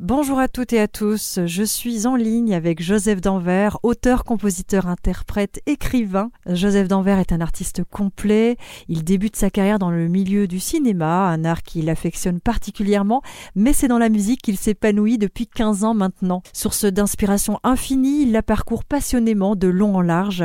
[0.00, 4.86] Bonjour à toutes et à tous, je suis en ligne avec Joseph Danvers, auteur, compositeur,
[4.86, 6.30] interprète, écrivain.
[6.46, 11.26] Joseph Danvers est un artiste complet, il débute sa carrière dans le milieu du cinéma,
[11.26, 13.22] un art qu'il affectionne particulièrement,
[13.56, 16.44] mais c'est dans la musique qu'il s'épanouit depuis 15 ans maintenant.
[16.52, 20.44] Source d'inspiration infinie, il la parcourt passionnément de long en large.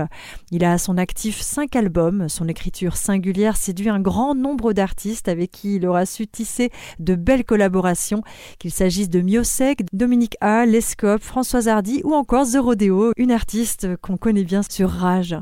[0.50, 5.28] Il a à son actif 5 albums, son écriture singulière séduit un grand nombre d'artistes
[5.28, 8.24] avec qui il aura su tisser de belles collaborations,
[8.58, 9.43] qu'il s'agisse de mieux
[9.92, 14.90] Dominique A, Lescope, Françoise Hardy ou encore The Rodeo, une artiste qu'on connaît bien sur
[14.90, 15.36] Rage.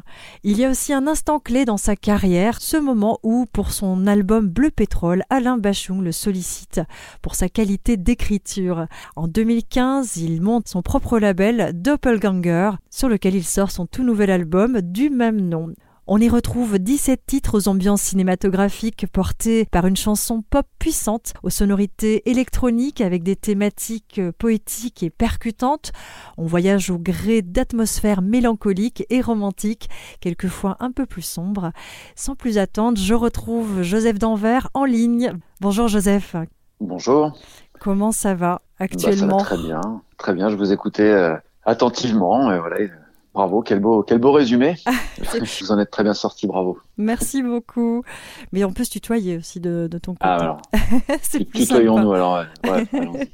[0.43, 4.07] Il y a aussi un instant clé dans sa carrière, ce moment où, pour son
[4.07, 6.81] album Bleu Pétrole, Alain Bachung le sollicite
[7.21, 8.87] pour sa qualité d'écriture.
[9.15, 14.31] En 2015, il monte son propre label Doppelganger, sur lequel il sort son tout nouvel
[14.31, 15.73] album du même nom.
[16.13, 21.49] On y retrouve 17 titres aux ambiances cinématographiques portés par une chanson pop puissante, aux
[21.49, 25.93] sonorités électroniques avec des thématiques poétiques et percutantes.
[26.37, 31.71] On voyage au gré d'atmosphères mélancoliques et romantiques, quelquefois un peu plus sombres.
[32.17, 35.37] Sans plus attendre, je retrouve Joseph Danvers en ligne.
[35.61, 36.35] Bonjour Joseph.
[36.81, 37.39] Bonjour.
[37.79, 40.49] Comment ça va actuellement bah, ça va Très bien, très bien.
[40.49, 42.51] Je vous écoutais euh, attentivement.
[42.51, 42.81] Et voilà,
[43.33, 44.75] Bravo, quel beau, quel beau résumé.
[45.61, 46.77] vous en êtes très bien sorti, bravo.
[46.97, 48.03] Merci beaucoup.
[48.51, 50.19] Mais on peut se tutoyer aussi de, ton côté.
[50.21, 50.61] Ah, alors.
[51.21, 52.43] C'est Tutoyons-nous alors.
[52.67, 52.85] Ouais,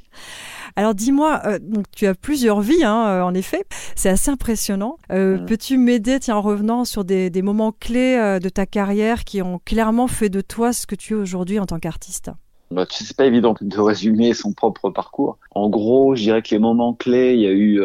[0.76, 3.64] alors dis-moi, euh, donc tu as plusieurs vies, hein, euh, en effet.
[3.96, 4.98] C'est assez impressionnant.
[5.10, 5.46] Euh, mm.
[5.46, 9.60] Peux-tu m'aider, tiens, en revenant sur des, des moments clés de ta carrière qui ont
[9.64, 12.30] clairement fait de toi ce que tu es aujourd'hui en tant qu'artiste?
[12.70, 15.38] Bah, c'est pas évident de résumer son propre parcours.
[15.56, 17.80] En gros, je dirais que les moments clés, il y a eu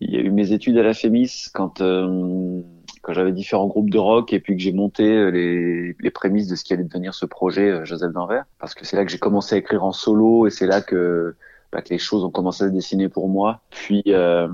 [0.00, 2.60] il y a eu mes études à la FEMIS quand euh,
[3.02, 6.48] quand j'avais différents groupes de rock et puis que j'ai monté euh, les, les prémices
[6.48, 9.10] de ce qui allait devenir ce projet euh, Joseph Danvers parce que c'est là que
[9.10, 11.36] j'ai commencé à écrire en solo et c'est là que
[11.72, 13.60] bah, que les choses ont commencé à se dessiner pour moi.
[13.70, 14.48] Puis euh,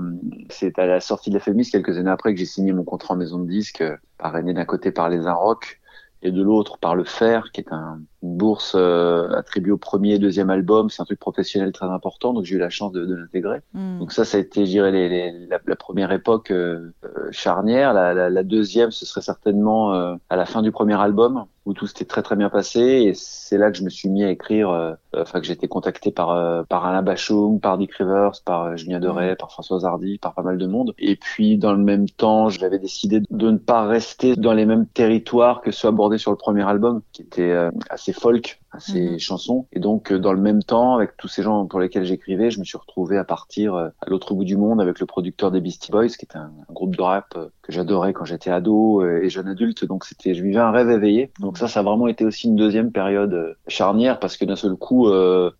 [0.49, 3.13] c'est à la sortie de la FEMIS quelques années après que j'ai signé mon contrat
[3.13, 3.83] en maison de disque,
[4.17, 5.79] parrainé d'un côté par les Rock
[6.21, 10.13] et de l'autre par le Fer, qui est un, une bourse euh, attribuée au premier
[10.13, 10.89] et deuxième album.
[10.89, 13.59] C'est un truc professionnel très important, donc j'ai eu la chance de, de l'intégrer.
[13.73, 13.99] Hmm.
[13.99, 17.27] Donc ça, ça a été, je dirais, les, les, la, la, première époque euh, euh,
[17.31, 17.93] charnière.
[17.93, 19.91] La, la, la, deuxième, ce serait certainement
[20.29, 22.79] à la fin du premier album, où tout s'était très très bien passé.
[22.79, 26.11] Et c'est là que je me suis mis à écrire, enfin que j'ai été contacté
[26.11, 29.35] par par Alain Bachung, par Dick Rivers, par Julien Doré, hmm.
[29.37, 30.93] par Françoise Hardy, par pas mal de monde.
[30.97, 34.87] Et puis dans le même temps, j'avais décidé de ne pas rester dans les mêmes
[34.87, 37.53] territoires que ceux abordés sur le premier album, qui était
[37.89, 39.19] assez folk à ces mhm.
[39.19, 39.67] chansons.
[39.71, 42.59] Et donc, euh, dans le même temps, avec tous ces gens pour lesquels j'écrivais, je
[42.59, 45.61] me suis retrouvé à partir euh, à l'autre bout du monde avec le producteur des
[45.61, 49.29] Beastie Boys, qui est un, groupe de rap euh, que j'adorais quand j'étais ado et
[49.29, 49.85] jeune adulte.
[49.85, 51.31] Donc, c'était, je vivais un rêve éveillé.
[51.39, 54.75] Donc ça, ça a vraiment été aussi une deuxième période charnière parce que d'un seul
[54.75, 55.09] coup,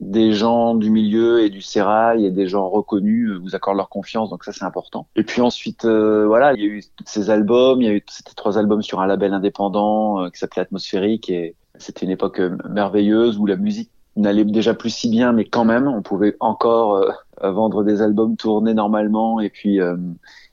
[0.02, 4.30] des gens du milieu et du sérail et des gens reconnus vous accordent leur confiance.
[4.30, 5.08] Donc ça, c'est important.
[5.16, 7.81] Et puis ensuite, voilà, il y a eu ces albums.
[7.81, 11.56] Il y a eu c'était trois albums sur un label indépendant qui s'appelait Atmosphérique et
[11.84, 15.66] c'était une époque euh, merveilleuse où la musique n'allait déjà plus si bien, mais quand
[15.66, 17.12] même, on pouvait encore euh,
[17.52, 19.98] vendre des albums, tourner normalement et puis, euh,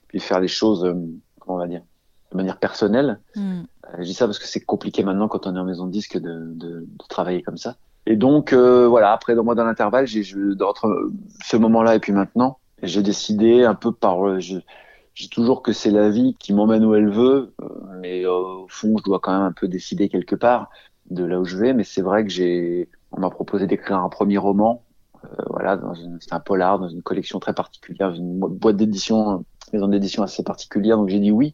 [0.07, 0.81] puis faire les choses,
[1.39, 1.81] comment on va dire,
[2.31, 3.19] de manière personnelle.
[3.35, 3.61] Mm.
[3.99, 6.17] je dis ça parce que c'est compliqué maintenant quand on est en maison de disque
[6.17, 7.75] de, de, de travailler comme ça.
[8.07, 10.23] Et donc voilà, après dans moi dans l'intervalle, j'ai
[10.61, 11.11] entre
[11.43, 14.57] ce moment-là et puis maintenant, j'ai décidé un peu par je,
[15.13, 17.53] j'ai toujours que c'est la vie qui m'emmène où elle veut,
[17.99, 20.71] mais au fond, je dois quand même un peu décider quelque part
[21.11, 24.09] de là où je vais, mais c'est vrai que j'ai, on m'a proposé d'écrire un
[24.09, 24.83] premier roman,
[25.23, 25.79] euh, voilà,
[26.19, 30.97] c'est un polar, dans une collection très particulière, une boîte d'édition, maison d'édition assez particulière,
[30.97, 31.53] donc j'ai dit oui.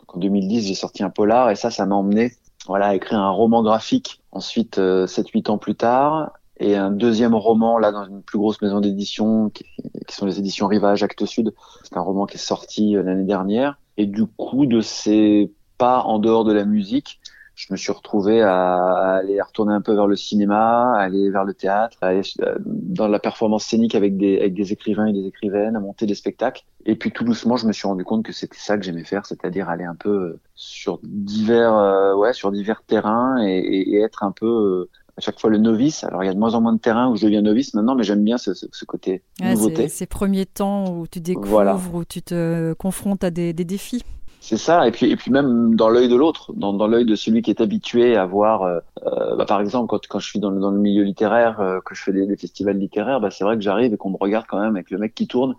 [0.00, 2.32] Donc en 2010, j'ai sorti un polar et ça, ça m'a emmené,
[2.66, 4.22] voilà, à écrire un roman graphique.
[4.30, 8.62] Ensuite, euh, 7-8 ans plus tard, et un deuxième roman là dans une plus grosse
[8.62, 9.64] maison d'édition qui,
[10.06, 11.52] qui, sont les éditions Rivage Actes Sud.
[11.82, 13.78] C'est un roman qui est sorti euh, l'année dernière.
[13.96, 17.20] Et du coup, de ces pas en dehors de la musique,
[17.66, 21.44] je me suis retrouvé à, aller retourner un peu vers le cinéma, à aller vers
[21.44, 25.12] le théâtre, à aller euh, dans la performance scénique avec des, avec des écrivains et
[25.12, 26.64] des écrivaines, à monter des spectacles.
[26.86, 29.26] Et puis tout doucement, je me suis rendu compte que c'était ça que j'aimais faire,
[29.26, 34.24] c'est-à-dire aller un peu euh, sur divers, euh, ouais, sur divers terrains et, et, être
[34.24, 36.02] un peu à chaque fois le novice.
[36.02, 37.94] Alors il y a de moins en moins de terrains où je deviens novice maintenant,
[37.94, 39.86] mais j'aime bien ce, ce, ce côté nouveauté.
[39.86, 44.02] Ces premiers temps où tu découvres, où tu te confrontes à des, des défis.
[44.44, 47.14] C'est ça, et puis et puis même dans l'œil de l'autre, dans, dans l'œil de
[47.14, 50.40] celui qui est habitué à voir, euh, euh bah, par exemple quand, quand je suis
[50.40, 53.30] dans le, dans le milieu littéraire, euh, que je fais des, des festivals littéraires, bah,
[53.30, 55.54] c'est vrai que j'arrive et qu'on me regarde quand même avec le mec qui tourne,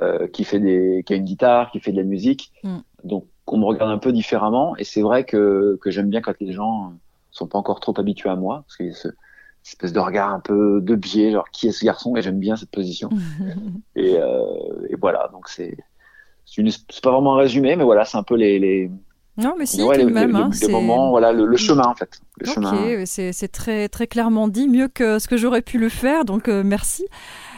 [0.00, 2.78] euh, qui fait des, qui a une guitare, qui fait de la musique, mm.
[3.04, 6.32] donc on me regarde un peu différemment, et c'est vrai que que j'aime bien quand
[6.40, 6.94] les gens
[7.30, 9.08] sont pas encore trop habitués à moi, parce qu'il y a ce,
[9.66, 12.56] espèce de regard un peu de biais, genre qui est ce garçon Et j'aime bien
[12.56, 13.10] cette position.
[13.96, 15.76] et, euh, et, voilà, donc c'est
[16.46, 18.90] c'est pas vraiment un résumé, mais voilà, c'est un peu les, les
[19.36, 20.36] non, mais si, ouais, les, même.
[20.36, 22.20] Hein, moments, voilà, le, chemin en fait.
[22.38, 26.24] Le ok, c'est très, très clairement dit, mieux que ce que j'aurais pu le faire,
[26.24, 27.04] donc euh, merci.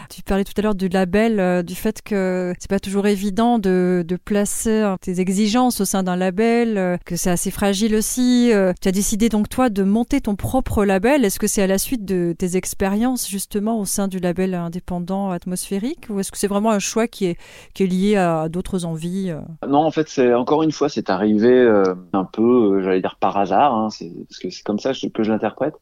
[0.08, 3.58] Tu parlais tout à l'heure du label, euh, du fait que c'est pas toujours évident
[3.58, 7.94] de, de placer hein, tes exigences au sein d'un label, euh, que c'est assez fragile
[7.94, 8.52] aussi.
[8.52, 8.72] Euh.
[8.80, 11.24] tu as décidé donc toi de monter ton propre label.
[11.24, 15.30] Est-ce que c'est à la suite de tes expériences justement au sein du label indépendant
[15.30, 17.38] atmosphérique ou est-ce que c'est vraiment un choix qui est,
[17.74, 19.32] qui est lié à d'autres envies
[19.66, 21.66] Non, en fait, c'est encore une fois, c'est arrivé
[22.12, 23.88] un peu, j'allais dire par hasard, hein,
[24.28, 25.74] parce que c'est comme ça que je l'interprète.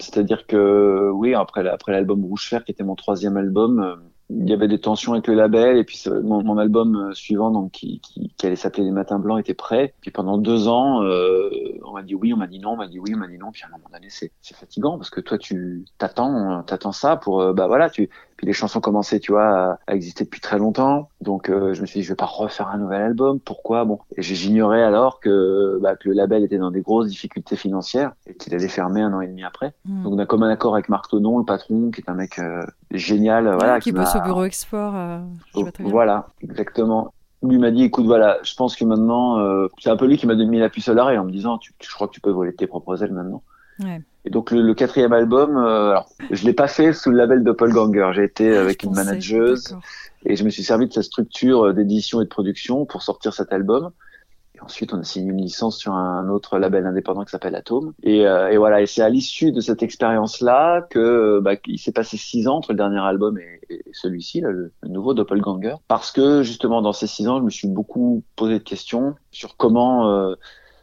[0.00, 3.96] C'est-à-dire que oui, après, après l'album Rouge Fer, qui était mon troisième album, euh,
[4.30, 7.50] il y avait des tensions avec le label et puis mon, mon album euh, suivant
[7.50, 9.94] donc qui, qui, qui allait s'appeler Les Matins Blancs était prêt.
[10.02, 11.50] Puis pendant deux ans euh,
[11.84, 13.38] on m'a dit oui on m'a dit non on m'a dit oui on m'a dit
[13.38, 13.50] non.
[13.52, 17.54] Puis à un moment donné c'est fatigant parce que toi tu t'attends t'attends ça pour
[17.54, 21.08] bah voilà tu puis les chansons commençaient, tu vois, à, exister depuis très longtemps.
[21.20, 23.40] Donc euh, je me suis dit, je vais pas refaire un nouvel album.
[23.40, 23.84] Pourquoi?
[23.84, 28.34] Bon, j'ignorais alors que, bah, que le label était dans des grosses difficultés financières et
[28.34, 29.74] qu'il allait fermer un an et demi après.
[29.84, 30.04] Hmm.
[30.04, 32.38] Donc on a comme un accord avec Marc Tonon, le patron, qui est un mec
[32.38, 32.62] euh,
[32.92, 34.94] génial, voilà, qui, bosse au bureau export.
[34.94, 35.18] Euh,
[35.54, 39.38] oh, voilà, exactement lui m'a dit écoute voilà je pense que maintenant
[39.78, 41.72] c'est un peu lui qui m'a mis la puce à l'oreille en me disant tu,
[41.80, 43.44] je crois que tu peux voler tes propres ailes maintenant
[43.78, 44.02] ouais.
[44.28, 48.10] Et donc le, quatrième album, euh, alors je l'ai pas fait sous le label Doppelganger.
[48.12, 49.74] J'ai été ah, avec une manageuse
[50.26, 53.32] et je me suis servi de sa structure euh, d'édition et de production pour sortir
[53.32, 53.90] cet album.
[54.54, 57.94] Et ensuite, on a signé une licence sur un autre label indépendant qui s'appelle Atom.
[58.02, 58.82] Et, euh, et, voilà.
[58.82, 62.72] Et c'est à l'issue de cette expérience-là que bah, il s'est passé six ans entre
[62.72, 67.26] le dernier album et, celui-ci, le, le, nouveau Doppelganger, parce que justement dans ces six
[67.28, 70.34] ans, je me suis beaucoup posé de questions sur comment euh,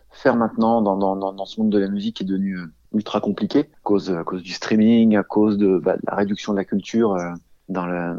[0.09, 2.57] faire maintenant dans, dans, dans, ce monde de la musique qui est devenu
[2.95, 6.57] ultra compliqué à cause, à cause du streaming, à cause de, bah, la réduction de
[6.57, 7.31] la culture euh,
[7.69, 8.17] dans le,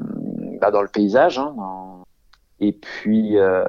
[0.61, 1.39] bah, dans le paysage.
[1.39, 1.55] Hein,
[2.61, 3.65] Et puis euh,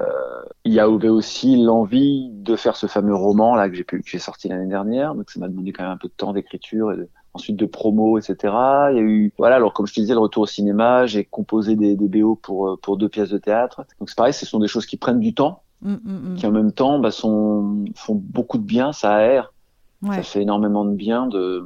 [0.64, 4.08] il y a aussi l'envie de faire ce fameux roman là que j'ai pu, que
[4.08, 5.14] j'ai sorti l'année dernière.
[5.14, 6.96] Donc ça m'a demandé quand même un peu de temps d'écriture et
[7.34, 8.36] ensuite de promo, etc.
[8.90, 11.24] Il y a eu voilà alors comme je te disais le retour au cinéma, j'ai
[11.24, 13.84] composé des, des BO pour pour deux pièces de théâtre.
[13.98, 16.34] Donc c'est pareil, ce sont des choses qui prennent du temps, mmh, mmh, mmh.
[16.36, 19.52] qui en même temps bah, sont font beaucoup de bien, ça aère
[20.06, 21.64] ça fait énormément de bien de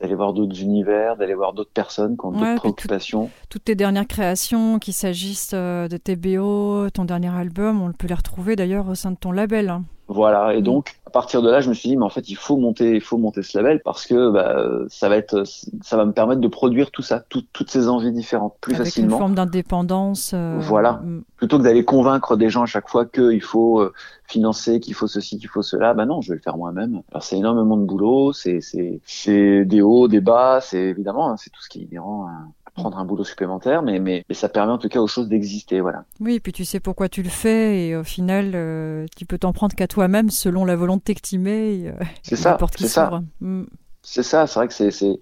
[0.00, 3.30] d'aller voir d'autres univers, d'aller voir d'autres personnes qui ont d'autres préoccupations.
[3.48, 8.06] toutes tes dernières créations, qu'il s'agisse euh, de tes BO, ton dernier album, on peut
[8.06, 9.68] les retrouver d'ailleurs au sein de ton label.
[9.70, 9.82] Hein.
[10.08, 10.64] Voilà, et mm.
[10.64, 12.94] donc à partir de là, je me suis dit, mais en fait, il faut monter,
[12.96, 15.44] il faut monter ce label parce que bah, ça va être,
[15.82, 19.16] ça va me permettre de produire tout ça, toutes ces envies différentes plus Avec facilement.
[19.16, 20.32] Une forme d'indépendance.
[20.34, 21.22] Euh, voilà, mm.
[21.36, 23.92] plutôt que d'aller convaincre des gens à chaque fois qu'il faut euh,
[24.26, 27.00] financer, qu'il faut ceci, qu'il faut cela, bah non, je vais le faire moi-même.
[27.10, 31.36] Alors c'est énormément de boulot, c'est c'est c'est des hauts, des bas, c'est évidemment, hein,
[31.38, 32.32] c'est tout ce qui est inhérent à,
[32.78, 36.04] prendre un boulot supplémentaire, mais, mais, ça permet en tout cas aux choses d'exister, voilà.
[36.20, 39.38] Oui, et puis tu sais pourquoi tu le fais, et au final, euh, tu peux
[39.38, 41.88] t'en prendre qu'à toi-même selon la volonté que tu mets.
[41.88, 43.22] Euh, c'est ça, c'est ça.
[43.40, 43.64] Mm.
[44.02, 45.20] C'est ça, c'est vrai que c'est...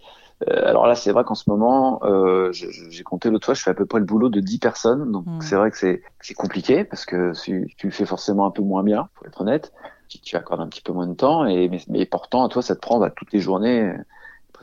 [0.49, 3.71] Euh, alors là, c'est vrai qu'en ce moment, euh, j'ai compté l'autre fois, je fais
[3.71, 5.41] à peu près le boulot de 10 personnes, donc mm.
[5.41, 8.83] c'est vrai que c'est compliqué, parce que tu, tu, le fais forcément un peu moins
[8.83, 9.73] bien, pour être honnête.
[10.09, 12.63] Tu, tu accordes un petit peu moins de temps, et, mais, mais pourtant, à toi,
[12.63, 13.95] ça te prend bah, toutes les journées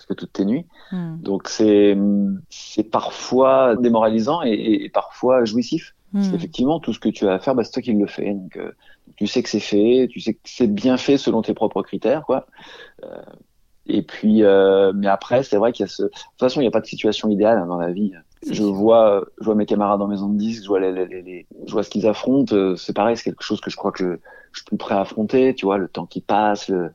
[0.06, 0.66] presque toutes tes nuits.
[0.92, 1.18] Hmm.
[1.22, 1.98] Donc c'est
[2.50, 5.96] c'est parfois démoralisant et, parfois jouissif.
[6.14, 6.34] Hmm.
[6.36, 8.34] Effectivement, tout ce que tu as à faire, bah, c'est toi qui le fais.
[8.34, 8.72] Donc euh,
[9.16, 12.24] tu sais que c'est fait, tu sais que c'est bien fait selon tes propres critères,
[12.26, 12.48] quoi.
[13.04, 13.22] Euh,
[13.86, 16.04] et puis, euh, mais après, c'est vrai qu'il y a ce.
[16.04, 18.14] De toute façon, il n'y a pas de situation idéale hein, dans la vie.
[18.50, 21.48] Je vois, je vois mes camarades en maison de disques, je vois les, les, les,
[21.66, 22.56] je vois ce qu'ils affrontent.
[22.56, 24.20] Euh, c'est pareil, c'est quelque chose que je crois que
[24.52, 25.56] je suis plus prêt à affronter.
[25.56, 26.92] Tu vois, le temps qui passe, le,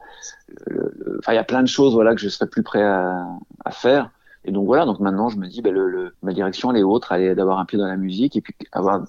[1.19, 3.27] enfin, il y a plein de choses, voilà, que je serais plus prêt à,
[3.65, 4.11] à faire.
[4.45, 6.83] Et donc voilà, donc maintenant je me dis, ben, le, le, ma direction elle est
[6.83, 9.05] autre, elle est d'avoir un pied dans la musique et puis avoir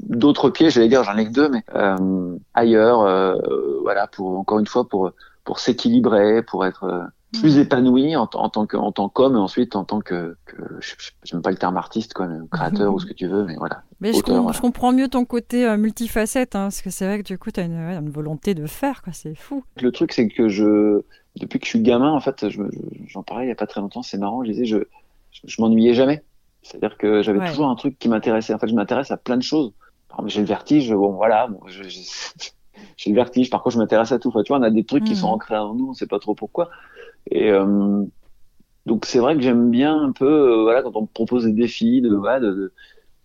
[0.00, 3.36] d'autres pieds, j'allais dire, j'en ai que deux, mais euh, ailleurs, euh,
[3.82, 5.12] voilà, pour encore une fois pour
[5.44, 7.60] pour s'équilibrer, pour être euh, plus mm.
[7.60, 10.56] épanoui en, en, tant que en tant qu'homme et ensuite en tant que, que
[11.22, 13.82] j'aime pas le terme artiste quoi créateur ou ce que tu veux mais voilà.
[14.00, 17.38] Mais je, comprends mieux ton côté euh, multifacette hein, parce que c'est vrai que du
[17.38, 19.64] coup tu as une, une, volonté de faire quoi c'est fou.
[19.80, 21.02] Le truc c'est que je
[21.36, 22.46] depuis que je suis gamin en fait
[23.06, 24.78] j'en parlais il y a pas très longtemps c'est marrant je disais je
[25.30, 26.24] je, m'ennuyais jamais.
[26.62, 28.52] C'est à dire que j'avais toujours un truc qui m'intéressait.
[28.52, 29.72] En fait je m'intéresse à plein de choses.
[30.26, 31.60] J'ai le vertige bon voilà bon,
[32.96, 34.28] j'ai le vertige par contre je m'intéresse à tout.
[34.30, 35.34] Enfin, tu vois on a des trucs qui sont mm.
[35.34, 36.68] ancrés en nous on sait pas trop pourquoi
[37.26, 38.04] et euh,
[38.86, 41.52] donc c'est vrai que j'aime bien un peu, euh, voilà, quand on me propose des
[41.52, 42.40] défis, de, voilà,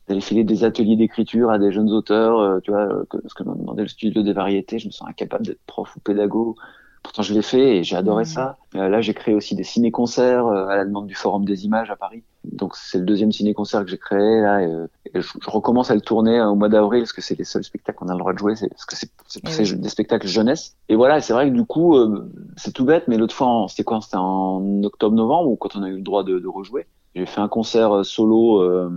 [0.08, 2.88] d'aller des ateliers d'écriture à des jeunes auteurs, euh, tu vois,
[3.26, 6.00] ce que m'a demandé le studio des variétés, je me sens incapable d'être prof ou
[6.00, 6.56] pédago
[7.06, 8.26] pourtant je l'ai fait et j'ai adoré Mmh.
[8.26, 8.58] ça.
[8.76, 11.90] Euh, là, j'ai créé aussi des ciné-concerts euh, à la demande du Forum des Images
[11.90, 12.24] à Paris.
[12.44, 14.62] Donc c'est le deuxième ciné-concert que j'ai créé là.
[14.62, 17.22] Et, euh, et je, je recommence à le tourner euh, au mois d'avril parce que
[17.22, 18.56] c'est les seuls spectacles qu'on a le droit de jouer.
[18.56, 19.80] C'est parce que c'est c'est- c'est oui.
[19.80, 20.76] des spectacles jeunesse.
[20.90, 23.68] Et voilà, c'est vrai que du coup, euh, c'est tout bête, mais l'autre fois, en-
[23.68, 26.86] c'était quoi C'était en octobre-novembre ou quand on a eu le droit de, de rejouer.
[27.16, 28.90] J'ai fait un concert euh, solo euh,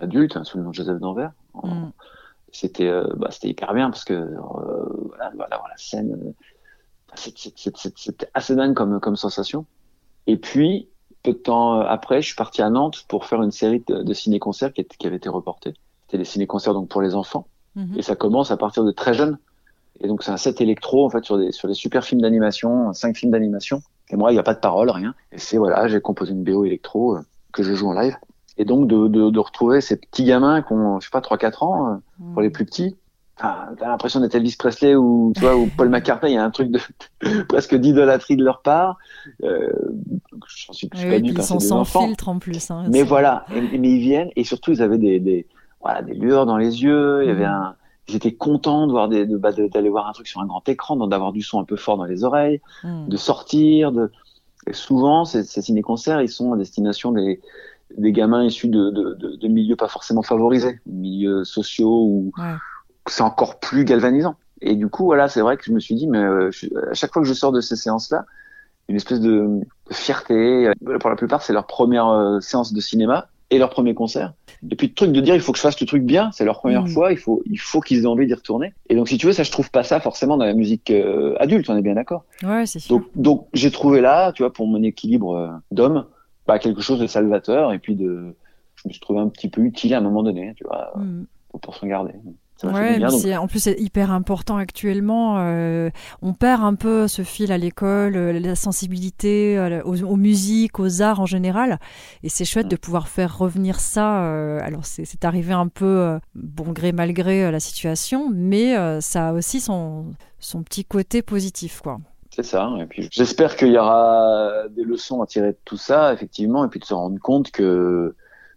[0.00, 1.32] adulte hein, sous le nom de Joseph Danvers.
[1.54, 1.92] En- Mm.
[2.52, 6.32] C'était euh, bah, c'était hyper bien parce que euh, voilà, voilà, voilà, la scène,
[7.14, 9.64] c'était assez dingue comme comme sensation.
[10.26, 10.88] Et puis
[11.22, 14.02] peu de temps euh, après, je suis parti à Nantes pour faire une série de,
[14.02, 15.74] de ciné-concerts qui, qui avait été reportée.
[16.06, 17.48] C'était des ciné-concerts donc pour les enfants.
[17.74, 17.98] Mhm.
[17.98, 19.38] Et ça commence à partir de très jeune.
[20.00, 22.92] Et donc c'est un set électro en fait sur des sur des super films d'animation,
[22.92, 23.82] cinq films d'animation.
[24.10, 25.14] Et moi il n'y a pas de parole, rien.
[25.32, 27.20] Et c'est voilà, j'ai composé une BO électro euh,
[27.52, 28.16] que je joue en live.
[28.58, 31.64] Et donc de, de, de retrouver ces petits gamins qui ont je sais pas 3-4
[31.64, 31.96] ans euh,
[32.32, 32.96] pour les plus petits.
[33.38, 36.32] T'as l'impression d'être Elvis Presley ou tu vois ou Paul McCartney.
[36.32, 36.80] Il y a un truc de
[37.48, 38.96] presque d'idolâtrie de leur part.
[39.44, 39.70] Euh,
[40.66, 42.06] J'en suis Oui, hein, ils sont sans enfants.
[42.06, 42.70] filtre en plus.
[42.70, 42.84] hein.
[42.90, 45.46] Mais voilà, et- mais ils viennent et surtout ils avaient des, des
[45.82, 47.20] voilà des lueurs dans les yeux.
[47.24, 47.50] Il y avait Mhm.
[47.52, 47.76] un,
[48.08, 50.46] ils étaient contents de voir des, de- bah, de- d'aller voir un truc sur un
[50.46, 53.08] grand écran, d'avoir du son un peu fort dans les oreilles, Mm.
[53.08, 53.92] de sortir.
[53.92, 54.10] De
[54.68, 57.40] et souvent ces, ces ciné-concerts ils sont à destination des
[57.96, 62.54] des gamins issus de, de, milieux pas forcément favorisés, milieux sociaux Ouais.
[63.06, 64.36] C'est encore plus galvanisant.
[64.62, 66.94] Et du coup voilà c'est vrai que je me suis dit mais euh, je- à
[66.94, 68.24] chaque fois que je sors de ces séances là
[68.88, 69.60] une espèce de,
[69.90, 70.70] fierté.
[71.00, 74.32] Pour la plupart, c'est leur première euh, séance de cinéma et leur premier concert.
[74.70, 76.44] Et puis le truc de dire il faut que je fasse le truc bien, c'est
[76.44, 76.88] leur première Mm.
[76.88, 78.74] fois, il faut il faut qu'ils aient envie d'y retourner.
[78.88, 81.34] Et donc si tu veux, ça je trouve pas ça forcément dans la musique euh,
[81.40, 82.24] adulte, on est bien d'accord.
[82.44, 82.96] Ouais, c'est sûr.
[82.96, 86.06] Donc donc j'ai trouvé là, tu vois, pour mon équilibre euh, d'homme,
[86.46, 88.34] bah, quelque chose de salvateur et puis de
[88.76, 91.24] je me suis trouvé un petit peu utile à un moment donné, tu vois, Mm.
[91.50, 92.12] pour, pour se regarder.
[92.64, 95.36] Ouais, bien, donc- en plus c'est hyper important actuellement.
[95.38, 95.90] euh,
[96.22, 100.78] on perd un peu ce fil à l'école, euh, la sensibilité euh, aux, aux musiques,
[100.80, 101.78] aux arts en général.
[102.22, 102.70] Et c'est chouette Mm.
[102.70, 104.24] de pouvoir faire revenir ça.
[104.62, 109.60] alors c'est arrivé un peu bon gré mal gré la situation, mais ça a aussi
[109.60, 110.06] son,
[110.38, 111.98] son petit côté positif, quoi.
[112.30, 112.70] C'est ça.
[112.80, 116.68] Et puis j'espère qu'il y aura des leçons à tirer de tout ça, effectivement, et
[116.68, 118.14] puis de se rendre compte que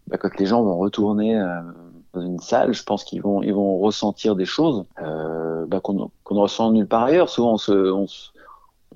[0.08, 1.40] bah, quand les gens vont retourner
[2.14, 6.12] dans une salle, je pense qu'ils vont ils vont ressentir des choses euh, bah, qu'on
[6.24, 7.30] qu'on ne ressent nulle part ailleurs.
[7.30, 8.32] Souvent on se on, se-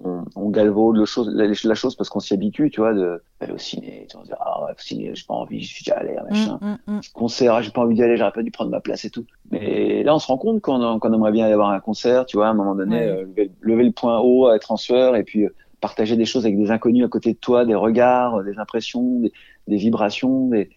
[0.03, 3.22] on, on galvaude le chose, la, la chose parce qu'on s'y habitue, tu vois, de
[3.39, 5.62] d'aller au ciné, tu vois, on se dit, ah ouais, au ciné, j'ai pas envie,
[5.62, 7.01] je suis déjà allé, machin Mm, mm, mm.
[7.13, 9.25] concert, ah, j'ai pas envie d'y aller, j'aurais pas dû prendre ma place et tout.
[9.51, 12.38] Mais là, on se rend compte qu'on qu'on aimerait bien y avoir un concert, tu
[12.38, 15.24] vois, à un moment donné, euh, lever, lever le point haut, être en sueur, et
[15.24, 18.58] puis euh, partager des choses avec des inconnus à côté de toi, des regards, des
[18.58, 19.32] impressions, des,
[19.67, 20.70] des vibrations, des...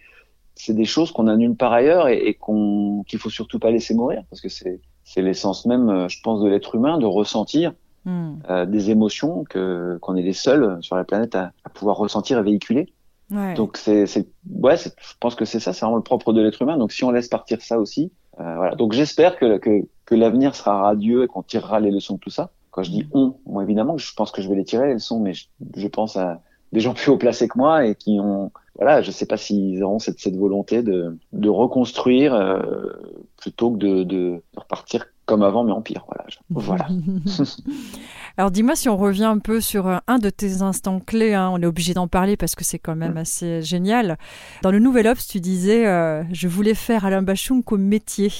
[0.56, 3.70] c'est des choses qu'on a nulle part ailleurs et, et qu'on qu'il faut surtout pas
[3.70, 7.06] laisser mourir, parce que c'est c'est l'essence même, euh, je pense, de l'être humain, de
[7.06, 7.72] ressentir
[8.08, 8.34] Mm.
[8.50, 12.38] euh, des émotions que qu'on est les seuls sur la planète à, à pouvoir ressentir
[12.38, 12.86] et véhiculer.
[13.32, 13.54] Ouais.
[13.54, 16.40] Donc c'est, c'est, ouais, c'est- je pense que c'est ça, c'est vraiment le propre de
[16.40, 16.76] l'être humain.
[16.78, 18.76] Donc si on laisse partir ça aussi, euh, voilà.
[18.76, 19.70] Donc j'espère que, que
[20.04, 22.50] que l'avenir sera radieux et qu'on tirera les leçons de tout ça.
[22.70, 25.18] Quand je dis on, moi évidemment, je pense que je vais les tirer les leçons,
[25.18, 25.46] mais je,
[25.76, 26.40] je pense à
[26.72, 29.82] des gens plus haut placés que moi et qui ont, voilà, je sais pas s'ils
[29.82, 32.92] auront cette cette volonté de de reconstruire euh,
[33.36, 36.04] plutôt que de, de repartir comme avant mais en pire.
[36.06, 36.24] Voilà.
[36.50, 36.88] Voilà.
[38.36, 41.50] Alors dis-moi si on revient un peu sur euh, un de tes instants clés, hein,
[41.52, 44.18] on est obligé d'en parler parce que c'est quand même assez génial.
[44.62, 48.30] Dans le Nouvel Obs, tu disais euh, je voulais faire Alain Bachung comme métier.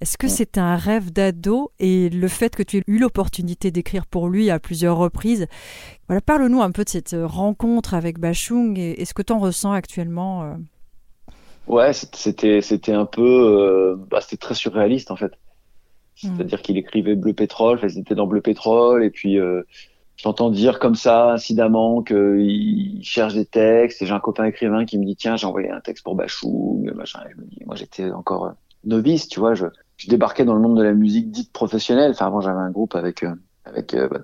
[0.00, 0.32] Est-ce que Ouais.
[0.32, 4.50] c'était un rêve d'ado et le fait que tu aies eu l'opportunité d'écrire pour lui
[4.50, 5.46] à plusieurs reprises
[6.08, 9.32] Voilà, parle-nous un peu de cette euh, rencontre avec Bachung et, et ce que tu
[9.32, 10.42] en ressens actuellement.
[10.42, 10.54] euh.
[11.66, 15.32] Ouais, c'était c'était un peu, euh, bah, c'était très surréaliste en fait.
[16.22, 16.36] Mm.
[16.36, 19.62] C'est-à-dire qu'il écrivait Bleu Pétrole, enfin, ils étaient dans Bleu Pétrole, et puis euh,
[20.16, 24.98] j'entends dire comme ça, incidemment, qu'il cherche des textes, et j'ai un copain écrivain qui
[24.98, 27.76] me dit, tiens, j'ai envoyé un texte pour Bachung, machin, et je me dis, moi
[27.76, 28.50] j'étais encore euh,
[28.84, 32.26] novice, tu vois, je, je débarquais dans le monde de la musique dite professionnelle, enfin
[32.26, 34.20] avant j'avais un groupe avec, euh, avec euh, bah,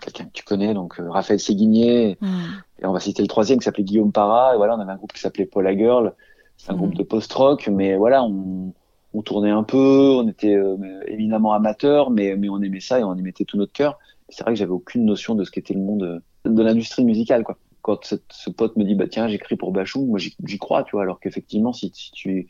[0.00, 2.26] quelqu'un que tu connais, donc euh, Raphaël Séguinier, Mm.
[2.80, 4.96] et on va citer le troisième qui s'appelait Guillaume Parra, et voilà, on avait un
[4.96, 6.14] groupe qui s'appelait Paula Girl,
[6.56, 6.78] c'est un Mhm.
[6.78, 8.74] groupe de post-rock, mais voilà, on,
[9.12, 9.78] on tournait un peu,
[10.16, 13.56] on était euh, éminemment amateurs, mais, mais on aimait ça et on y mettait tout
[13.56, 13.98] notre cœur.
[14.28, 17.44] C'est vrai que j'avais aucune notion de ce qu'était le monde euh, de l'industrie musicale,
[17.44, 17.58] quoi.
[17.82, 20.84] Quand ce, ce pote me dit, bah tiens, j'écris pour Bachung, moi j'y j'y crois,
[20.84, 22.48] tu vois, alors qu'effectivement, si, si tu,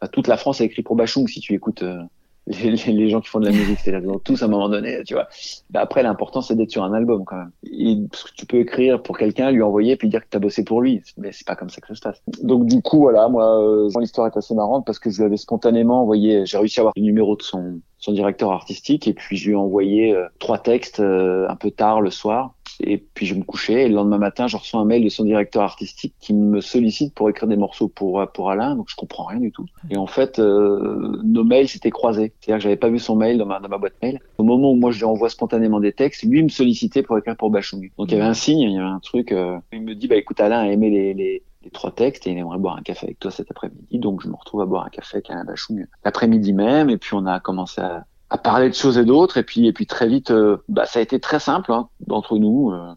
[0.00, 2.02] enfin, toute la France a écrit pour Bachung, si tu écoutes euh,
[2.46, 5.14] les, gens qui font de la musique, c'est là tous à un moment donné, tu
[5.14, 5.28] vois.
[5.70, 7.50] Bah après, l'important, c'est d'être sur un album quand même.
[7.70, 10.40] Et, parce que tu peux écrire pour quelqu'un, lui envoyer, puis dire que tu as
[10.40, 11.02] bossé pour lui.
[11.18, 12.22] Mais c'est pas comme ça que ça se passe.
[12.42, 15.36] Donc du coup, voilà, moi, euh, l'histoire est assez marrante parce que je lui avais
[15.36, 19.36] spontanément envoyé, j'ai réussi à avoir le numéro de son, son directeur artistique, et puis
[19.36, 23.26] je lui ai envoyé euh, trois textes euh, un peu tard le soir et puis
[23.26, 26.14] je me couchais et le lendemain matin, je reçois un mail de son directeur artistique
[26.20, 28.76] qui me sollicite pour écrire des morceaux pour pour Alain.
[28.76, 29.66] Donc je comprends rien du tout.
[29.90, 32.32] Et en fait, euh, nos mails s'étaient croisés.
[32.40, 34.20] C'est-à-dire que j'avais pas vu son mail dans ma dans ma boîte mail.
[34.38, 37.36] Au moment où moi je lui envoie spontanément des textes, lui me sollicitait pour écrire
[37.36, 37.90] pour Bachung.
[37.98, 39.32] Donc il y avait un signe, il y avait un truc.
[39.32, 42.32] Euh, il me dit bah écoute Alain a aimé les, les les trois textes et
[42.32, 43.98] il aimerait boire un café avec toi cet après-midi.
[43.98, 47.14] Donc je me retrouve à boire un café avec Alain Bachung l'après-midi même et puis
[47.14, 49.36] on a commencé à, à parler de choses et d'autres.
[49.36, 52.38] Et puis et puis très vite euh, bah ça a été très simple hein, d'entre
[52.38, 52.94] nous euh,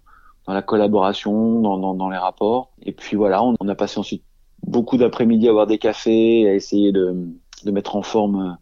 [0.47, 2.71] dans la collaboration dans, dans, dans, les rapports.
[2.81, 4.23] Et puis voilà on, on a passé ensuite
[4.65, 7.15] beaucoup d'après-midi à boire des cafés à essayer de,
[7.65, 8.53] de mettre en forme euh,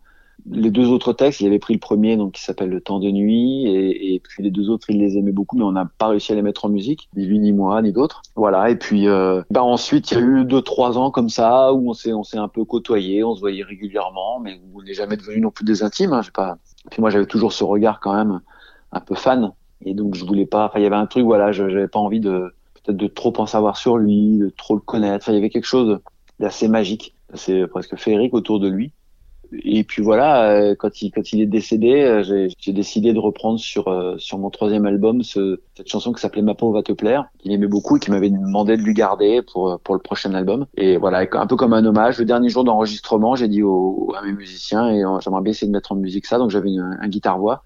[0.49, 3.09] les deux autres textes, il avait pris le premier, donc qui s'appelle Le Temps de
[3.09, 6.31] Nuit, et, puis les deux autres, il les aimait beaucoup, mais on n'a pas réussi
[6.31, 8.21] à les mettre en musique, ni lui, ni moi, ni d'autres.
[8.35, 8.69] Voilà.
[8.69, 11.89] Et puis, euh, bah ensuite, il y a eu deux, trois ans comme ça où
[11.89, 15.17] on s'est, on s'est un peu côtoyé, on se voyait régulièrement, mais on n'est jamais
[15.17, 16.13] devenu non plus des intimes.
[16.13, 16.57] Hein, pas.
[16.91, 18.41] Puis moi, j'avais toujours ce regard quand même
[18.91, 19.53] un peu fan,
[19.85, 20.65] et donc je voulais pas.
[20.65, 23.45] Enfin, il y avait un truc, voilà, j'avais pas envie de peut-être de trop en
[23.45, 25.23] savoir sur lui, de trop le connaître.
[25.23, 25.99] Enfin, il y avait quelque chose
[26.39, 28.91] d'assez magique, c'est presque féerique autour de lui
[29.51, 33.59] et puis voilà, euh, quand il quand il est décédé, euh, j'ai décidé de reprendre
[33.59, 36.91] sur euh, sur mon troisième album ce, cette chanson qui s'appelait Ma peau va te
[36.91, 40.33] plaire, qu'il aimait beaucoup et qui m'avait demandé de lui garder pour pour le prochain
[40.33, 40.65] album.
[40.75, 42.17] Et voilà, un peu comme un hommage.
[42.17, 45.73] Le dernier jour d'enregistrement, j'ai dit aux, à mes musiciens et j'aimerais bien essayer de
[45.73, 46.37] mettre en musique ça.
[46.39, 47.63] Donc j'avais un, un guitare voix.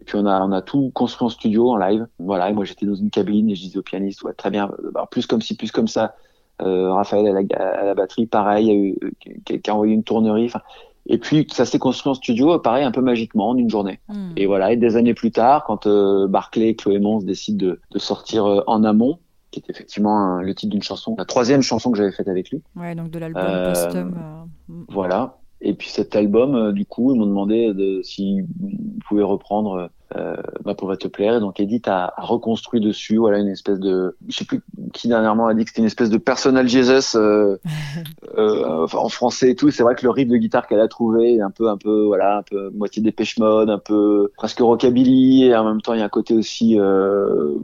[0.00, 2.06] Et puis on a on a tout construit en studio en live.
[2.18, 4.70] Voilà, et moi j'étais dans une cabine et je disais au pianiste ouais très bien,
[4.92, 6.14] bah, plus comme ci, plus comme ça.
[6.60, 8.98] Euh, Raphaël à la, à la, batterie, pareil, a eu
[9.44, 10.46] qui a envoyé une tournerie.
[10.46, 10.62] Enfin,
[11.08, 13.98] et puis ça s'est construit en studio, pareil, un peu magiquement en une journée.
[14.08, 14.32] Hmm.
[14.36, 17.80] Et voilà, et des années plus tard, quand euh, Barclay et Chloé Mons décident de,
[17.90, 19.18] de sortir euh, En amont,
[19.50, 22.62] qui est effectivement le titre d'une chanson, la troisième chanson que j'avais faite avec lui.
[22.76, 24.18] Ouais, donc de l'album euh, posthume.
[24.18, 24.84] Euh, hmm.
[24.90, 25.37] Voilà.
[25.60, 29.90] Et puis cet album, euh, du coup, ils m'ont demandé de, si vous pouvez reprendre
[30.16, 31.36] euh, bah, pour va te plaire.
[31.36, 34.62] Et donc Edith a, a, reconstruit dessus, voilà, une espèce de, je sais plus
[34.92, 37.58] qui dernièrement a dit que c'était une espèce de personal Jesus euh,
[38.38, 39.70] euh, en français et tout.
[39.70, 42.04] C'est vrai que le riff de guitare qu'elle a trouvé est un peu, un peu,
[42.06, 46.00] voilà, un peu moitié dépêche mode, un peu presque rockabilly, et en même temps il
[46.00, 47.54] y a un côté aussi, euh,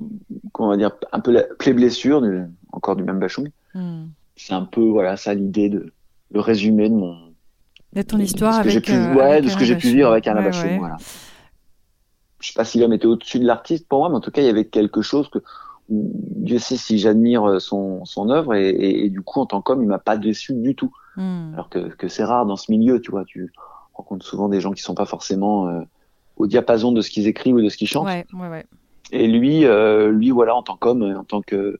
[0.52, 3.50] comment on va dire, un peu la plaie blessure, du, encore du même Bachung.
[3.74, 4.04] Mm.
[4.37, 5.92] C'est un peu, voilà, ça l'idée de
[6.30, 7.16] le résumé de mon
[7.94, 10.40] de ton histoire avec, pu, euh, ouais, de ce que j'ai pu vivre avec Anna
[10.42, 10.78] ouais, ouais.
[10.78, 10.96] voilà.
[12.40, 14.42] Je sais pas si l'homme était au-dessus de l'artiste pour moi, mais en tout cas,
[14.42, 15.38] il y avait quelque chose que
[15.88, 19.83] Dieu sait si j'admire son, son œuvre et, et, et, du coup, en tant qu'homme,
[19.83, 20.92] il m'a pas déçu du tout.
[21.16, 21.54] Mm.
[21.54, 23.24] Alors que, que c'est rare dans ce milieu, tu vois.
[23.24, 23.52] Tu
[23.94, 25.80] rencontres souvent des gens qui sont pas forcément euh,
[26.37, 28.09] au diapason de ce qu'ils écrivent ou de ce qu'ils chantent.
[29.12, 31.78] Et lui, euh, lui, voilà, en tant qu'homme, en tant que,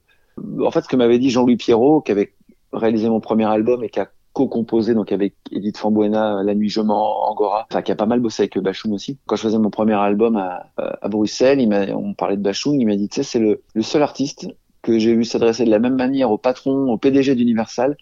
[0.61, 2.33] en fait, ce que m'avait dit Jean-Louis Pierrot, qui avait
[2.71, 6.81] réalisé mon premier album et qui a co-composé donc avec Edith Fambuena, La Nuit Je
[6.81, 9.17] mens, Angora, enfin qui a pas mal bossé avec Bachung aussi.
[9.25, 12.85] Quand je faisais mon premier album à, à Bruxelles, il on parlait de Bachung, il
[12.85, 14.47] m'a dit tu sais c'est le, le seul artiste
[14.81, 17.95] que j'ai vu s'adresser de la même manière au patron, au PDG d'Universal,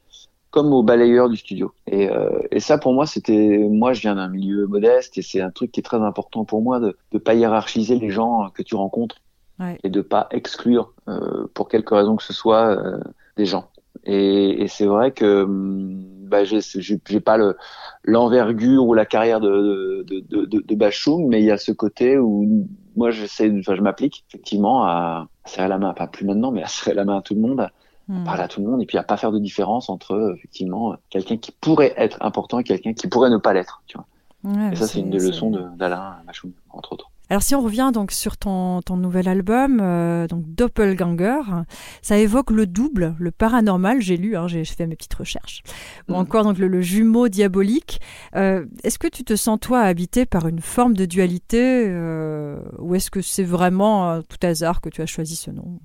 [0.50, 1.72] comme au balayeur du studio.
[1.86, 5.40] Et, euh, et ça pour moi c'était, moi je viens d'un milieu modeste et c'est
[5.40, 8.64] un truc qui est très important pour moi de ne pas hiérarchiser les gens que
[8.64, 9.18] tu rencontres
[9.60, 9.78] ouais.
[9.84, 13.00] et de pas exclure euh, pour quelque raison que ce soit euh,
[13.38, 13.68] des gens.
[14.06, 17.56] Et, et c'est vrai que bah, j'ai pas le
[18.04, 21.72] l'envergure ou la carrière de de, de, de, de Bachung, mais il y a ce
[21.72, 26.52] côté où moi j'essaie, enfin je m'applique effectivement à serrer la main, pas plus maintenant,
[26.52, 27.72] mais à serrer la main à tout le monde, à
[28.08, 28.26] Hmm.
[28.26, 31.38] parler à tout le monde, et puis à pas faire de différence entre effectivement quelqu'un
[31.38, 33.84] qui pourrait être important et quelqu'un qui pourrait ne pas l'être.
[33.88, 34.08] Tu vois.
[34.44, 37.12] Ouais, et ça c'est une des leçons d'Alain Bachung, entre autres.
[37.34, 41.42] Alors si on revient donc sur ton, ton nouvel album, euh, donc Doppelganger,
[42.04, 45.64] ça évoque le double, le paranormal, j'ai lu, hein, j'ai fait mes petites recherches,
[46.08, 46.16] ou Mm.
[46.18, 48.00] encore donc le, le jumeau diabolique.
[48.36, 52.94] Euh, est-ce que tu te sens toi habité par une forme de dualité, euh, ou
[52.94, 55.80] est-ce que c'est vraiment tout hasard que tu as choisi ce nom?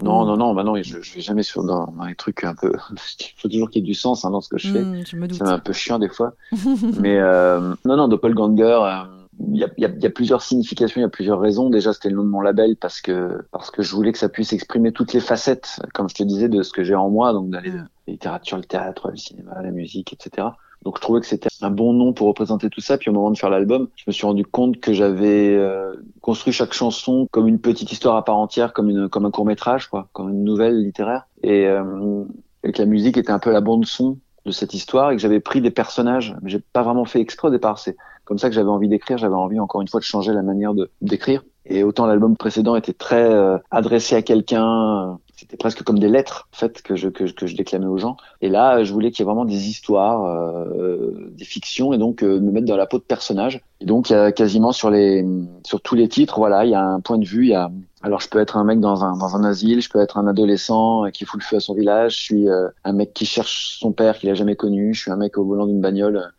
[0.00, 2.54] Non, non, non, bah non, je, je vais jamais sur dans, dans les trucs un
[2.54, 2.72] peu.
[3.20, 4.84] Il faut toujours qu'il y ait du sens hein, dans ce que je fais.
[4.84, 5.38] Hmm, je me doute.
[5.38, 6.34] C'est un peu chiant des fois.
[7.00, 9.02] Mais euh, non, non, Doppelganger, euh,
[9.40, 11.38] il y, a, il, y a, il y a plusieurs significations, il y a plusieurs
[11.38, 11.70] raisons.
[11.70, 14.28] Déjà, c'était le nom de mon label parce que parce que je voulais que ça
[14.28, 17.32] puisse exprimer toutes les facettes, comme je te disais, de ce que j'ai en moi,
[17.32, 20.48] donc d'aller de la littérature, le théâtre, le cinéma, la musique, etc.
[20.82, 22.98] Donc je trouvais que c'était un bon nom pour représenter tout ça.
[22.98, 26.52] Puis au moment de faire l'album, je me suis rendu compte que j'avais euh, construit
[26.52, 29.88] chaque chanson comme une petite histoire à part entière, comme une comme un court métrage,
[29.88, 31.26] quoi, comme une nouvelle littéraire.
[31.42, 32.24] Et, euh,
[32.64, 35.22] et que la musique était un peu la bande son de cette histoire et que
[35.22, 36.36] j'avais pris des personnages.
[36.42, 37.78] Mais j'ai pas vraiment fait exprès au départ.
[37.78, 37.96] C'est
[38.28, 39.16] comme ça que j'avais envie d'écrire.
[39.16, 41.42] J'avais envie encore une fois de changer la manière de d'écrire.
[41.64, 46.48] Et autant l'album précédent était très euh, adressé à quelqu'un, c'était presque comme des lettres
[46.54, 48.18] en fait que je que, que je déclamais aux gens.
[48.42, 52.22] Et là, je voulais qu'il y ait vraiment des histoires, euh, des fictions, et donc
[52.22, 53.62] euh, me mettre dans la peau de personnages.
[53.80, 55.26] Et donc il y a quasiment sur les
[55.64, 57.70] sur tous les titres, voilà, il y a un point de vue, il y a
[58.02, 60.26] alors je peux être un mec dans un dans un asile, je peux être un
[60.26, 62.46] adolescent qui fout le feu à son village, je suis
[62.84, 65.44] un mec qui cherche son père qu'il a jamais connu, je suis un mec au
[65.44, 66.32] volant d'une bagnole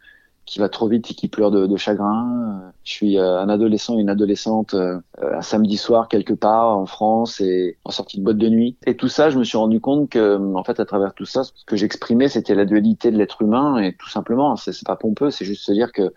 [0.49, 2.73] qui va trop vite et qui pleure de, de chagrin.
[2.83, 6.87] Je suis euh, un adolescent et une adolescente euh, un samedi soir quelque part en
[6.87, 8.75] France et en sortie de boîte de nuit.
[8.87, 11.43] Et tout ça, je me suis rendu compte que, en fait, à travers tout ça,
[11.43, 15.29] ce que j'exprimais, c'était la dualité de l'être humain et tout simplement, c'est pas pompeux,
[15.29, 16.13] c'est juste se dire que,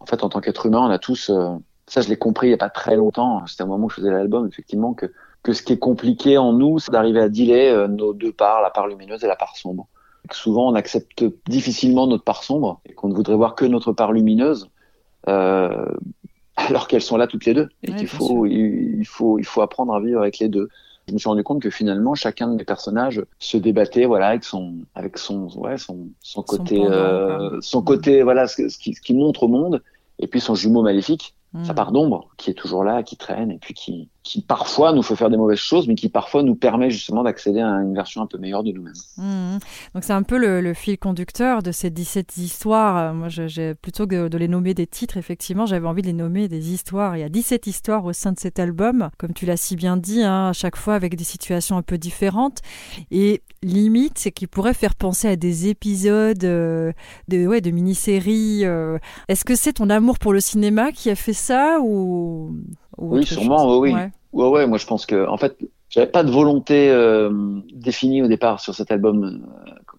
[0.00, 1.50] en fait, en tant qu'être humain, on a tous, euh,
[1.86, 3.46] ça, je l'ai compris il y a pas très longtemps.
[3.46, 5.12] C'était un moment où je faisais l'album, effectivement, que
[5.42, 8.70] que ce qui est compliqué en nous, c'est d'arriver à dealer nos deux parts, la
[8.70, 9.86] part lumineuse et la part sombre
[10.32, 14.12] souvent on accepte difficilement notre part sombre et qu'on ne voudrait voir que notre part
[14.12, 14.68] lumineuse,
[15.28, 15.86] euh,
[16.56, 19.94] alors qu'elles sont là toutes les deux et qu'il faut il, faut il faut apprendre
[19.94, 20.68] à vivre avec les deux.
[21.06, 24.42] Je me suis rendu compte que finalement chacun de mes personnages se débattait voilà avec
[24.42, 28.94] son avec son ouais son son côté son, euh, son côté voilà ce, ce, qui,
[28.94, 29.82] ce qui montre au monde
[30.18, 31.76] et puis son jumeau maléfique sa mm.
[31.76, 35.14] part d'ombre qui est toujours là, qui traîne et puis qui, qui parfois nous fait
[35.14, 38.26] faire des mauvaises choses, mais qui parfois nous permet justement d'accéder à une version un
[38.26, 38.92] peu meilleure de nous-mêmes.
[39.16, 39.58] Mm.
[39.94, 42.96] Donc c'est un peu le, fil conducteur de ces 17 histoires.
[42.96, 43.28] Euh, moi,
[43.80, 47.16] plutôt que de les nommer des titres, effectivement, j'avais envie de les nommer des histoires.
[47.16, 49.96] Il y a 17 histoires au sein de cet album, comme tu l'as si bien
[49.96, 52.62] dit, hein, à chaque fois avec des situations un peu différentes.
[53.12, 56.92] Et limite, c'est qu'il pourrait faire penser à des épisodes euh,
[57.28, 58.64] de, ouais, de mini-séries.
[58.64, 58.98] Euh.
[59.28, 62.56] Est-ce que c'est ton amour pour le cinéma qui a fait ça ou,
[62.98, 63.92] Oui, sûrement, oui.
[63.92, 64.10] Ouais.
[64.32, 64.48] ouais.
[64.48, 65.56] ouais, moi je pense que, en fait,
[65.88, 67.30] j'avais pas de volonté euh,
[67.72, 69.46] définie au départ sur cet album.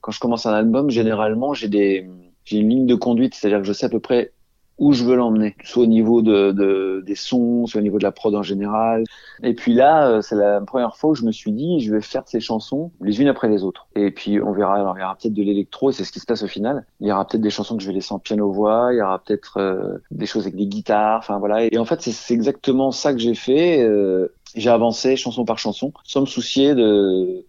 [0.01, 2.10] Quand je commence un album, généralement, j'ai des
[2.43, 4.31] j'ai une ligne de conduite, c'est-à-dire que je sais à peu près
[4.77, 8.03] où je veux l'emmener, soit au niveau de, de, des sons, soit au niveau de
[8.03, 9.03] la prod en général.
[9.43, 12.01] Et puis là, euh, c'est la première fois où je me suis dit, je vais
[12.01, 13.87] faire ces chansons les unes après les autres.
[13.95, 16.19] Et puis on verra, alors il y aura peut-être de l'électro, et c'est ce qui
[16.19, 16.85] se passe au final.
[16.99, 19.19] Il y aura peut-être des chansons que je vais laisser en piano-voix, il y aura
[19.19, 21.65] peut-être euh, des choses avec des guitares, enfin voilà.
[21.65, 23.81] Et en fait, c'est exactement ça que j'ai fait.
[23.83, 26.73] Euh, j'ai avancé chanson par chanson, sans me soucier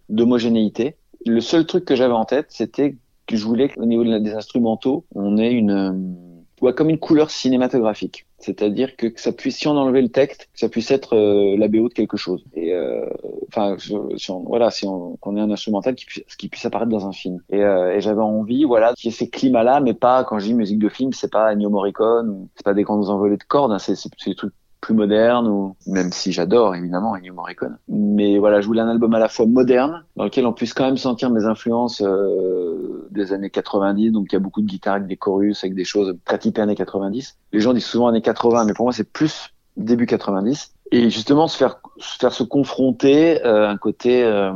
[0.09, 0.95] d'homogénéité.
[1.25, 5.05] Le seul truc que j'avais en tête, c'était que je voulais qu'au niveau des instrumentaux,
[5.15, 6.28] on ait une
[6.61, 8.25] ouais, comme une couleur cinématographique.
[8.37, 11.67] C'est-à-dire que, ça puisse, si on enlevait le texte, que ça puisse être euh, la
[11.67, 12.43] BO de quelque chose.
[12.53, 13.05] Et euh,
[13.49, 16.89] enfin, si on, voilà, si on, qu'on ait un instrumental qui puisse, qui puisse apparaître
[16.89, 17.39] dans un film.
[17.49, 20.45] Et, euh, et j'avais envie, voilà, qu'il y ait ces climats-là, mais pas quand je
[20.45, 23.71] dis musique de film, c'est pas Ennio Morricone, c'est pas des grandes envolées de cordes,
[23.71, 23.95] hein, c'est
[24.25, 27.77] des trucs plus moderne ou même si j'adore évidemment Ennio Morricone.
[27.87, 30.85] Mais voilà, je voulais un album à la fois moderne dans lequel on puisse quand
[30.85, 34.11] même sentir mes influences euh, des années 90.
[34.11, 36.61] Donc il y a beaucoup de guitares avec des chorus, avec des choses très typées
[36.61, 37.37] années 90.
[37.51, 40.73] Les gens disent souvent années 80, mais pour moi c'est plus début 90.
[40.91, 44.51] Et justement se faire se faire se confronter euh, un côté euh,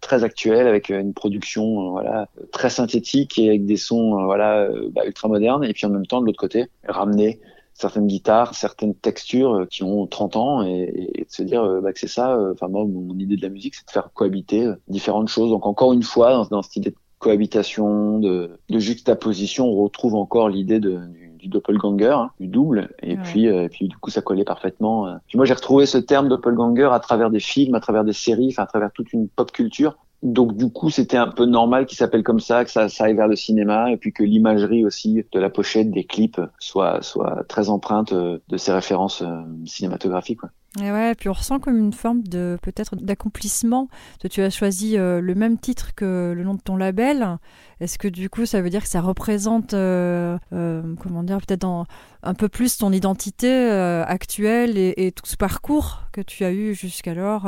[0.00, 5.02] très actuel avec une production euh, voilà très synthétique et avec des sons voilà bah,
[5.04, 7.40] ultra modernes et puis en même temps de l'autre côté ramener
[7.76, 11.80] certaines guitares, certaines textures euh, qui ont 30 ans et, et de se dire euh,
[11.80, 12.34] bah, que c'est ça.
[12.34, 15.50] Euh, enfin moi, mon idée de la musique, c'est de faire cohabiter différentes choses.
[15.50, 20.14] Donc encore une fois, dans, dans cette idée de cohabitation, de, de juxtaposition, on retrouve
[20.14, 24.10] encore l'idée de, du, du doppelganger, hein, du double, et puis et puis du coup
[24.10, 25.18] ça collait parfaitement.
[25.26, 28.48] Puis moi j'ai retrouvé ce terme doppelganger à travers des films, à travers des séries,
[28.50, 31.96] enfin à travers toute une pop culture donc du coup, c'était un peu normal qu'il
[31.96, 35.38] s'appelle comme ça, que ça, aille vers le cinéma, et puis que l'imagerie aussi de
[35.38, 40.40] la pochette des clips soit soit très empreinte euh, de ces références euh, cinématographiques.
[40.40, 40.50] Quoi.
[40.82, 43.88] Et ouais, puis on ressent comme une forme de peut-être d'accomplissement.
[44.30, 47.38] Tu as choisi euh, le même titre que le nom de ton label.
[47.80, 51.84] Est-ce que du coup, ça veut dire que ça représente, comment dire, peut-être
[52.22, 56.74] un peu plus ton identité actuelle et, et, tout ce parcours que tu as eu
[56.74, 57.46] jusqu'alors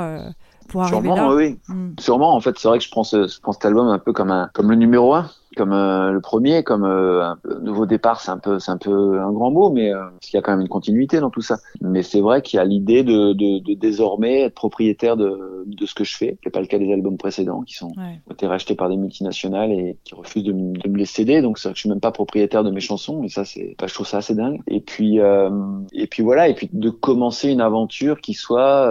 [0.68, 1.58] pour arriver Sûrement, oui.
[1.68, 1.90] Mm.
[1.98, 4.12] Sûrement, en fait, c'est vrai que je prends, ce, je prends cet album un peu
[4.12, 8.20] comme, un, comme le numéro un comme euh, le premier, comme euh, un nouveau départ,
[8.20, 10.42] c'est un peu, c'est un peu un grand mot, mais euh, parce qu'il y a
[10.42, 11.58] quand même une continuité dans tout ça.
[11.80, 15.86] Mais c'est vrai qu'il y a l'idée de, de, de, désormais être propriétaire de, de
[15.86, 16.38] ce que je fais.
[16.44, 19.72] C'est pas le cas des albums précédents qui sont ont été rachetés par des multinationales
[19.72, 21.42] et qui refusent de, de me les céder.
[21.42, 23.74] Donc c'est vrai que je suis même pas propriétaire de mes chansons, et ça c'est,
[23.78, 24.60] bah, je trouve ça assez dingue.
[24.68, 28.86] Et puis et puis voilà, et puis de commencer une aventure qui soit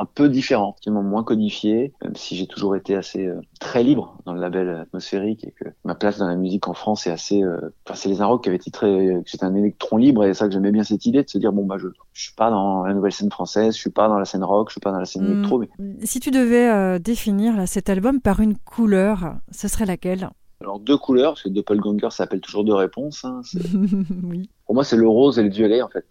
[0.00, 3.28] un peu différente, qui est moins codifiée, même si j'ai toujours été assez
[3.60, 7.06] très libre dans le label atmosphérique et que ma place dans la musique en France
[7.06, 7.42] est assez.
[7.42, 10.46] Euh, enfin, c'est les Inrocks qui avaient titré que c'était un électron libre et ça
[10.46, 12.84] que j'aimais bien cette idée de se dire bon bah je je suis pas dans
[12.84, 14.98] la nouvelle scène française, je suis pas dans la scène rock, je suis pas dans
[14.98, 15.58] la scène électro.
[15.58, 15.68] Mais...
[16.06, 20.30] Si tu devais euh, définir là, cet album par une couleur, ce serait laquelle?
[20.60, 23.24] Alors deux couleurs, parce que Doppelganger s'appelle toujours deux réponses.
[23.24, 23.42] Hein,
[24.24, 24.48] oui.
[24.64, 26.06] Pour moi, c'est le rose et le violet en fait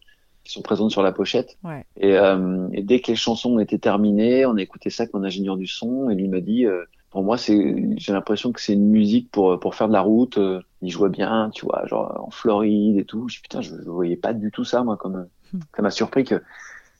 [0.46, 1.58] qui sont présentes sur la pochette.
[1.64, 1.84] Ouais.
[1.98, 5.24] Et, euh, et, dès que les chansons étaient terminées, on a écouté ça avec mon
[5.24, 8.74] ingénieur du son et lui m'a dit, euh, pour moi, c'est, j'ai l'impression que c'est
[8.74, 10.38] une musique pour pour faire de la route.
[10.38, 13.30] Euh, il jouait bien, tu vois, genre en Floride et tout.
[13.30, 15.26] Je putain, je, je voyais pas du tout ça moi comme
[15.78, 16.44] ça m'a surpris que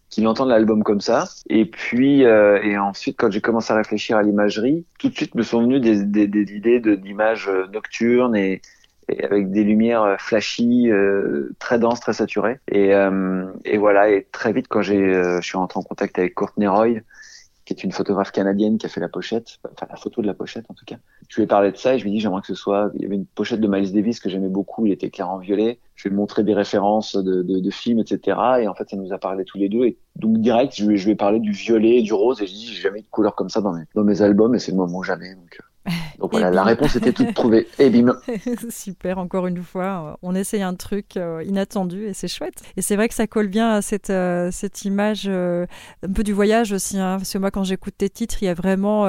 [0.10, 1.26] qu'il entende l'album comme ça.
[1.50, 5.36] Et puis, euh, et ensuite, quand j'ai commencé à réfléchir à l'imagerie, tout de suite
[5.36, 8.62] me sont venues des, des, des idées de, d'images nocturnes et,
[9.10, 12.62] et avec des lumières euh, flashy, euh, très denses, très saturées.
[12.72, 14.10] Et, euh, et voilà.
[14.10, 17.02] Et très vite, quand j'ai, euh, je suis rentré en contact avec Courtney Roy,
[17.66, 20.36] qui est une photographe canadienne qui a fait la pochette, enfin la photo de la
[20.36, 20.98] pochette en tout cas.
[21.28, 22.92] Je lui ai parlé de ça et je lui ai dit j'aimerais que ce soit.
[22.96, 25.40] Il y avait une pochette de Miles Davis que j'aimais beaucoup, il était clair en
[25.40, 25.80] violet.
[25.96, 28.38] Je lui ai montré des références de, de, de, films, etc.
[28.62, 29.86] Et en fait, ça nous a parlé tous les deux.
[29.86, 32.48] Et donc direct, je lui, je lui ai parlé du violet et du rose et
[32.48, 34.60] je dis j'ai jamais eu de couleur comme ça dans mes, dans mes albums et
[34.60, 35.34] c'est le moment jamais.
[35.34, 35.60] Donc,
[36.20, 37.68] donc voilà, la réponse était toute trouvée.
[37.80, 38.18] Et bim.
[38.70, 42.62] Super, encore une fois, on essaye un truc euh, inattendu et c'est chouette.
[42.78, 45.66] Et c'est vrai que ça colle bien à cette, euh, cette image euh,
[46.04, 46.98] un peu du voyage aussi.
[46.98, 49.04] Hein, parce que moi, quand j'écoute tes titres, il y a vraiment,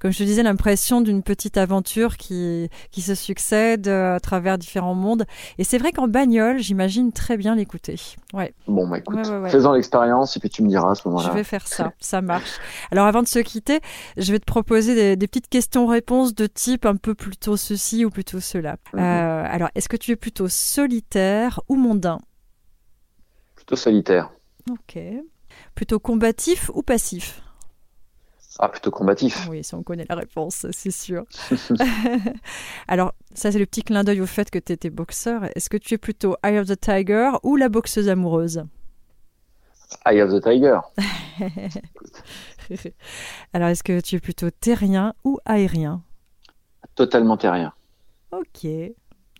[0.00, 4.94] comme je te disais, l'impression d'une petite aventure qui, qui se succède à travers différents
[4.94, 5.24] mondes.
[5.58, 8.00] Et c'est vrai qu'en bagnole, j'imagine très bien l'écouter.
[8.32, 8.52] Ouais.
[8.66, 9.50] Bon, bah écoute, ouais, ouais, ouais.
[9.50, 11.28] faisons l'expérience et puis tu me diras à ce moment-là.
[11.30, 12.58] Je vais faire ça, ça marche.
[12.90, 13.80] Alors avant de se quitter,
[14.16, 18.10] je vais te proposer des, des petites questions-réponses de type un peu plutôt ceci ou
[18.10, 18.76] plutôt cela.
[18.92, 19.00] Mhm.
[19.00, 22.20] Euh, alors, est-ce que tu es plutôt solitaire ou mondain?
[23.54, 24.30] Plutôt solitaire.
[24.70, 24.98] Ok.
[25.74, 27.42] Plutôt combatif ou passif?
[28.58, 29.48] Ah, plutôt combatif.
[29.50, 31.24] Oui, ça on connaît la réponse, c'est sûr.
[32.88, 35.44] Alors, ça c'est le petit clin d'œil au fait que tu étais boxeur.
[35.56, 38.64] Est-ce que tu es plutôt Eye of the Tiger ou la boxeuse amoureuse?
[40.06, 40.78] Eye of the Tiger.
[43.52, 46.02] Alors, est-ce que tu es plutôt terrien ou aérien?
[46.94, 47.72] Totalement terrien.
[48.32, 48.66] Ok.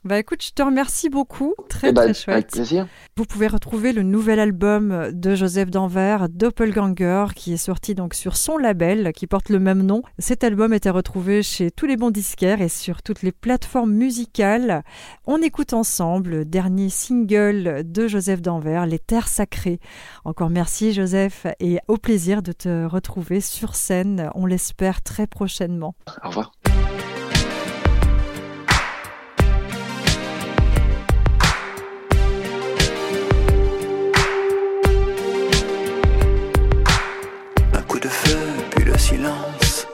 [0.05, 1.55] Bah écoute, je te remercie beaucoup.
[1.71, 2.37] Très Eh ben, très chouette.
[2.37, 2.87] Avec plaisir.
[3.17, 8.37] Vous pouvez retrouver le nouvel album de Joseph Danvers, Doppelganger, qui est sorti donc sur
[8.37, 10.03] son label qui porte le même nom.
[10.19, 13.95] Cet album est à retrouver chez tous les bons disquaires et sur toutes les plateformes
[13.95, 14.85] musicales.
[15.27, 19.81] On écoute ensemble le dernier single de Joseph Danvers, Les Terres Sacrées.
[20.27, 25.95] Encore merci Joseph et au plaisir de te retrouver sur scène, on l'espère très prochainement.
[26.23, 26.53] Au revoir.
[39.05, 39.87] Silence.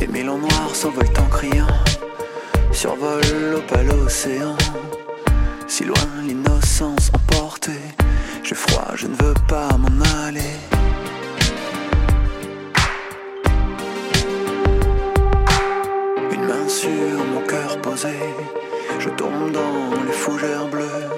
[0.00, 1.76] Les mélons noirs s'envolent en criant.
[2.72, 4.56] Survolent l'opale océan.
[5.66, 7.86] Si loin l'innocence emportée.
[8.42, 10.54] J'ai froid, je ne veux pas m'en aller.
[16.34, 18.16] Une main sur mon cœur posé.
[18.98, 21.08] Je tombe dans les fougères bleues.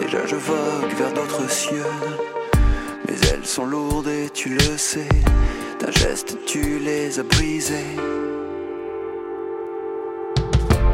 [0.00, 1.92] Déjà je vogue vers d'autres cieux.
[3.06, 5.14] Mais elles sont lourdes et tu le sais.
[5.84, 7.96] D'un geste, tu les as brisées.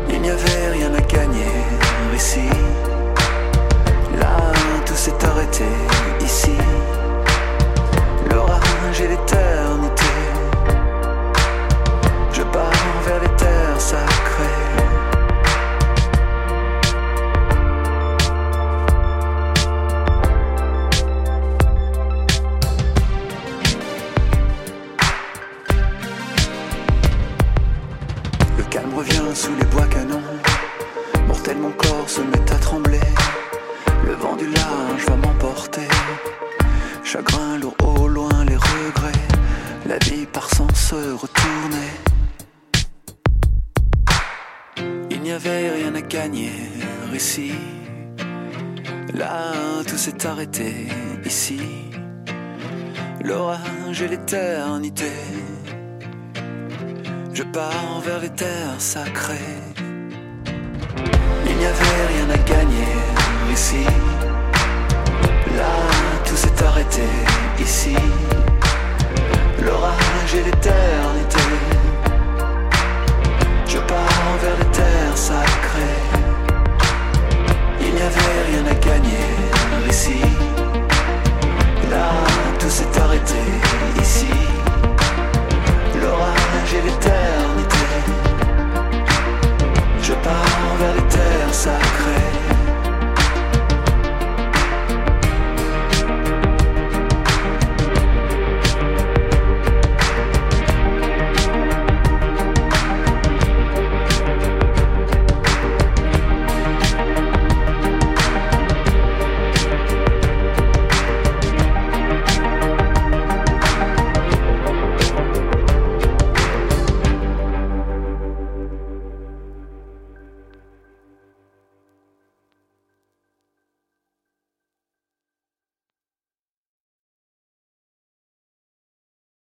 [0.09, 1.55] Il n'y avait rien à gagner
[2.13, 2.49] ici.
[4.19, 4.37] Là,
[4.85, 5.65] tout s'est arrêté
[6.21, 6.57] ici.
[8.33, 10.13] L'orage et l'éternité.
[12.33, 12.73] Je pars
[13.07, 13.81] vers les terres
[58.23, 59.61] les terres sacrées.
[61.47, 62.93] Il n'y avait rien à gagner
[63.53, 63.85] ici.
[65.57, 65.73] Là,
[66.25, 67.09] tout s'est arrêté
[67.61, 67.97] ici.
[69.65, 71.20] L'orage et l'éternité.